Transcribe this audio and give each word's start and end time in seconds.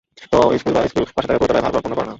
তো 0.31 0.37
স্কুল 0.59 0.73
পাশে 0.75 1.27
থাকায় 1.27 1.39
পতিতালয়ে 1.39 1.65
ভালো 1.65 1.73
প্রভাব 1.73 1.83
কেনো 1.83 1.95
পড়ে 1.95 2.05
না? 2.05 2.09